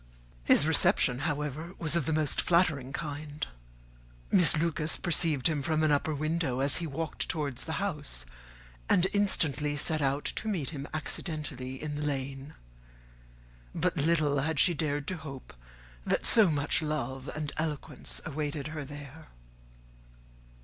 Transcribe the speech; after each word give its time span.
His 0.43 0.65
reception, 0.65 1.19
however, 1.29 1.75
was 1.77 1.95
of 1.95 2.07
the 2.07 2.11
most 2.11 2.41
flattering 2.41 2.91
kind. 2.91 3.45
Miss 4.31 4.57
Lucas 4.57 4.97
perceived 4.97 5.45
him 5.47 5.61
from 5.61 5.83
an 5.83 5.91
upper 5.91 6.15
window 6.15 6.59
as 6.59 6.77
he 6.77 6.87
walked 6.87 7.29
towards 7.29 7.65
the 7.65 7.73
house, 7.73 8.25
and 8.89 9.05
instantly 9.13 9.77
set 9.77 10.01
out 10.01 10.25
to 10.25 10.47
meet 10.47 10.71
him 10.71 10.87
accidentally 10.91 11.79
in 11.79 11.97
the 11.97 12.01
lane. 12.01 12.55
But 13.75 13.95
little 13.97 14.39
had 14.39 14.59
she 14.59 14.73
dared 14.73 15.07
to 15.09 15.17
hope 15.17 15.53
that 16.03 16.25
so 16.25 16.49
much 16.49 16.81
love 16.81 17.27
and 17.27 17.53
eloquence 17.57 18.21
awaited 18.25 18.69
her 18.69 18.83
there. 18.83 19.27